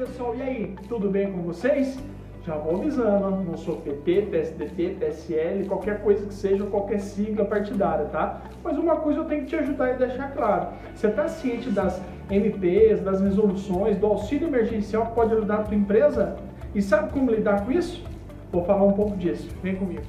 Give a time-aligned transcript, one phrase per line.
[0.00, 1.98] pessoal, e aí, tudo bem com vocês?
[2.46, 8.06] Já vou avisando, não sou PT, PSDB, PSL, qualquer coisa que seja, qualquer sigla partidária,
[8.06, 8.40] tá?
[8.64, 10.68] Mas uma coisa eu tenho que te ajudar e deixar claro.
[10.94, 12.00] Você está ciente das
[12.30, 16.38] MPs, das resoluções, do auxílio emergencial que pode ajudar a tua empresa?
[16.74, 18.02] E sabe como lidar com isso?
[18.50, 19.54] Vou falar um pouco disso.
[19.62, 20.02] Vem comigo.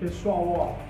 [0.00, 0.89] Pessoal, ó,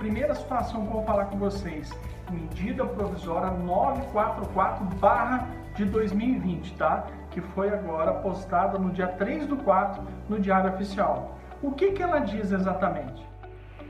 [0.00, 1.90] Primeira situação que eu vou falar com vocês,
[2.30, 7.06] medida provisória 944 barra de 2020, tá?
[7.30, 11.36] Que foi agora postada no dia 3 do 4 no Diário Oficial.
[11.62, 13.22] O que, que ela diz exatamente?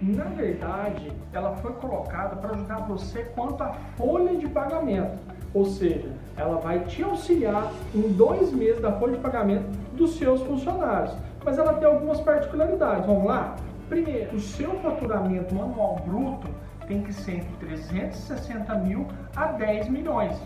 [0.03, 5.17] Na verdade, ela foi colocada para ajudar você quanto à folha de pagamento.
[5.55, 10.43] Ou seja, ela vai te auxiliar em dois meses da folha de pagamento dos seus
[10.43, 11.15] funcionários.
[11.45, 13.07] Mas ela tem algumas particularidades.
[13.07, 13.55] Vamos lá?
[13.91, 16.49] Primeiro, o seu faturamento anual bruto
[16.87, 20.41] tem que ser entre 360 mil a 10 milhões.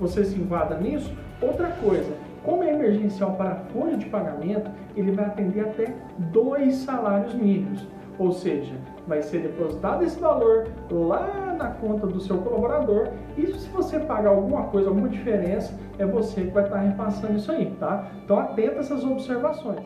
[0.00, 1.16] Você se enquadra nisso?
[1.40, 5.94] Outra coisa, como é emergencial para folha de pagamento, ele vai atender até
[6.32, 7.86] dois salários mínimos.
[8.18, 8.74] Ou seja,
[9.06, 14.30] vai ser depositado esse valor lá na conta do seu colaborador e se você pagar
[14.30, 18.10] alguma coisa, alguma diferença, é você que vai estar repassando isso aí, tá?
[18.24, 19.80] Então atenta a essas observações.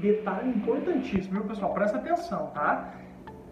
[0.00, 1.74] Detalhe importantíssimo, viu pessoal?
[1.74, 2.94] Presta atenção, tá?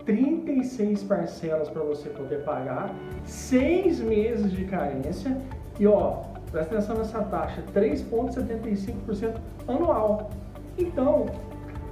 [0.06, 5.36] 36 parcelas para você poder pagar, 6 meses de carência
[5.78, 9.36] e ó, presta atenção nessa taxa, 3,75%
[9.68, 10.30] anual.
[10.78, 11.26] Então,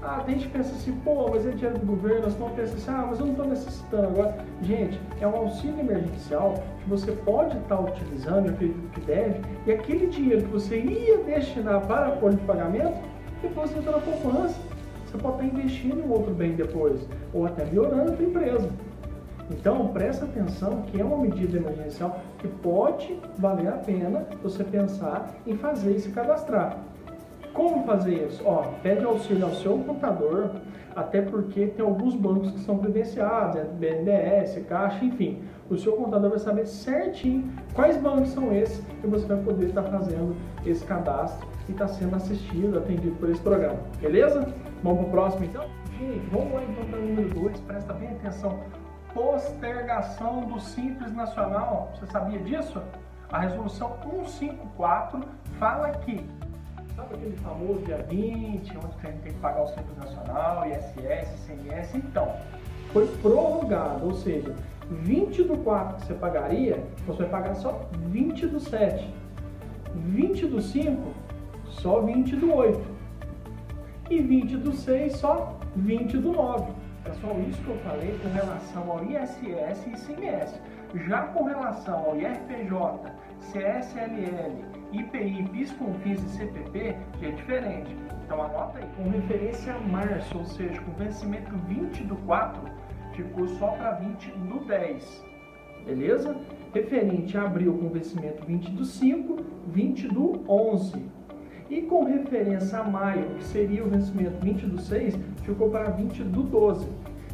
[0.02, 3.06] a gente pensa assim, pô, mas é dinheiro do governo, nós não pensa assim, ah,
[3.10, 4.38] mas eu não estou necessitando agora.
[4.62, 9.40] Gente, é um auxílio emergencial que você pode estar tá utilizando, eu acredito que deve,
[9.66, 12.96] e aquele dinheiro que você ia destinar para a folha de pagamento,
[13.42, 14.58] depois você na poupança.
[15.06, 17.00] Você pode estar investindo em outro bem depois,
[17.32, 18.68] ou até melhorando a sua empresa.
[19.50, 25.32] Então, presta atenção que é uma medida emergencial que pode valer a pena você pensar
[25.46, 26.78] em fazer e se cadastrar.
[27.56, 28.42] Como fazer isso?
[28.44, 30.50] Ó, pede auxílio ao seu contador,
[30.94, 35.42] até porque tem alguns bancos que são credenciados, é BNDES, Caixa, enfim.
[35.70, 39.84] O seu contador vai saber certinho quais bancos são esses e você vai poder estar
[39.84, 40.36] fazendo
[40.66, 43.78] esse cadastro e está sendo assistido, atendido por esse programa.
[44.02, 44.46] Beleza?
[44.82, 45.64] Vamos para o próximo então?
[45.98, 48.60] Gente, vamos lá então para o número 2, presta bem atenção.
[49.14, 51.90] Postergação do Simples Nacional.
[51.94, 52.82] Você sabia disso?
[53.32, 55.20] A resolução 154
[55.58, 56.22] fala que
[56.96, 61.50] Sabe aquele famoso dia 20, onde a gente tem que pagar o Simples Nacional, ISS,
[61.50, 61.98] ICMS?
[61.98, 62.34] Então,
[62.90, 64.54] foi prorrogado, ou seja,
[64.88, 69.12] 20 do 4 que você pagaria, você vai pagar só 20 do 7.
[69.94, 71.12] 20 do 5,
[71.66, 72.80] só 20 do 8.
[74.08, 76.72] E 20 do 6, só 20 do 9.
[77.04, 80.60] É só isso que eu falei com relação ao ISS e ICMS.
[81.06, 87.96] Já com relação ao IRPJ, CSLL, IPI, PIS/COFINS e CPP, é diferente.
[88.24, 88.84] Então anota aí.
[88.96, 92.60] Com referência a março, ou seja, com vencimento 20 do 4,
[93.12, 95.24] ficou só para 20 do 10.
[95.84, 96.36] Beleza?
[96.74, 99.36] Referente a abril com vencimento 20 do 5,
[99.68, 101.04] 20 do 11.
[101.70, 106.24] E com referência a maio, que seria o vencimento 20 do 6, ficou para 20
[106.24, 106.88] do 12.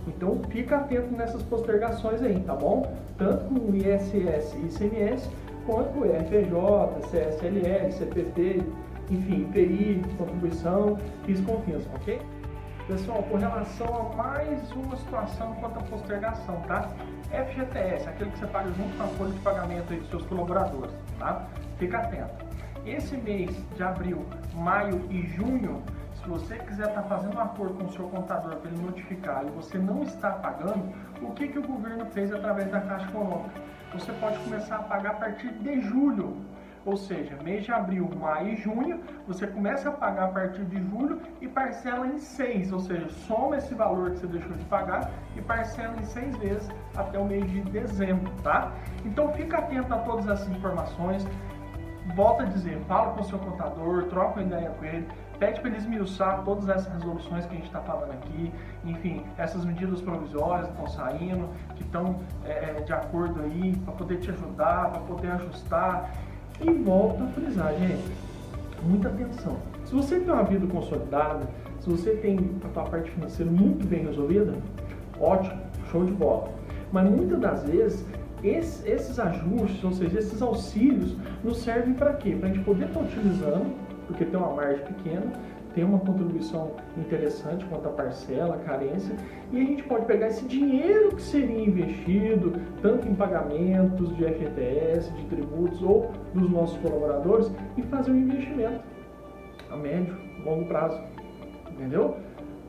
[0.06, 2.94] Então fica atento nessas postergações aí, tá bom?
[3.16, 5.30] Tanto com o ISS e ICMS,
[5.66, 8.62] quanto RPJ, CSLL, CPT,
[9.10, 12.20] enfim, IPI, contribuição, PIS confiança, ok?
[12.86, 16.90] Pessoal, com relação a mais uma situação quanto à postergação, tá?
[17.30, 21.46] FGTS, aquele que você paga junto com a folha de pagamento dos seus colaboradores, tá?
[21.78, 22.44] Fica atento.
[22.84, 25.82] Esse mês de abril, maio e junho,
[26.14, 29.44] se você quiser estar tá fazendo um acordo com o seu contador para ele notificar
[29.46, 33.60] e você não está pagando, o que, que o governo fez através da Caixa Econômica?
[33.94, 36.36] Você pode começar a pagar a partir de julho.
[36.84, 40.82] Ou seja, mês de abril, maio e junho, você começa a pagar a partir de
[40.90, 45.08] julho e parcela em seis, ou seja, soma esse valor que você deixou de pagar
[45.36, 48.72] e parcela em seis vezes até o mês de dezembro, tá?
[49.04, 51.24] Então fica atento a todas essas informações
[52.14, 55.08] volta a dizer, fala com o seu contador, troca uma ideia com ele,
[55.42, 58.52] pede para ele esmiuçar todas essas resoluções que a gente está falando aqui,
[58.84, 63.92] enfim, essas medidas provisórias que estão saindo, que estão é, é, de acordo aí, para
[63.94, 66.12] poder te ajudar, para poder ajustar.
[66.60, 68.12] E volta a frisar, gente,
[68.84, 69.56] muita atenção.
[69.84, 71.44] Se você tem uma vida consolidada,
[71.80, 74.54] se você tem a sua parte financeira muito bem resolvida,
[75.18, 75.60] ótimo,
[75.90, 76.52] show de bola.
[76.92, 78.06] Mas muitas das vezes
[78.44, 82.36] esse, esses ajustes, ou seja, esses auxílios, nos servem para quê?
[82.38, 83.74] Para a gente poder estar tá utilizando,
[84.12, 85.32] porque tem uma margem pequena,
[85.74, 89.16] tem uma contribuição interessante quanto à parcela, carência,
[89.50, 95.10] e a gente pode pegar esse dinheiro que seria investido, tanto em pagamentos de FTS,
[95.14, 98.82] de tributos ou dos nossos colaboradores, e fazer um investimento
[99.70, 100.14] a médio,
[100.44, 101.00] longo prazo.
[101.70, 102.16] Entendeu?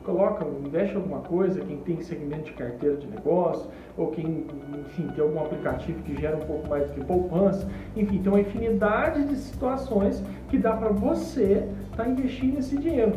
[0.03, 4.45] Coloca, investe alguma coisa, quem tem segmento de carteira de negócio, ou quem,
[4.79, 8.41] enfim, tem algum aplicativo que gera um pouco mais do que poupança, enfim, tem uma
[8.41, 13.13] infinidade de situações que dá para você estar tá investindo esse dinheiro.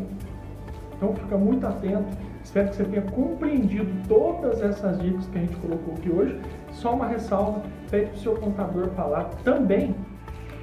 [0.97, 5.57] Então fica muito atento, espero que você tenha compreendido todas essas dicas que a gente
[5.57, 6.41] colocou aqui hoje.
[6.71, 9.95] Só uma ressalva, pede para o seu contador falar também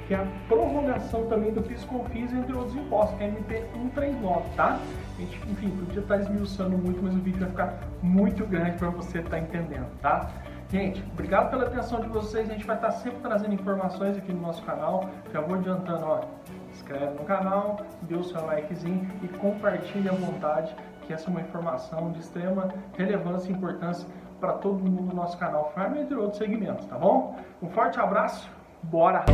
[0.06, 4.78] que é a prorrogação também do PIS/COFINS entre outros impostos, que é MP 139, tá?
[5.16, 8.90] A gente, enfim, podia estar esmiuçando muito, mas o vídeo vai ficar muito grande para
[8.90, 10.30] você estar tá entendendo, tá?
[10.70, 12.50] Gente, obrigado pela atenção de vocês.
[12.50, 15.08] A gente vai estar sempre trazendo informações aqui no nosso canal.
[15.32, 16.24] Já vou adiantando, ó,
[16.72, 21.40] inscreve no canal, dê o seu likezinho e compartilhe à vontade, que essa é uma
[21.40, 24.08] informação de extrema relevância e importância
[24.40, 27.36] para todo mundo do nosso canal Farm, entre outros segmentos, tá bom?
[27.62, 28.50] Um forte abraço,
[28.90, 29.24] Bora!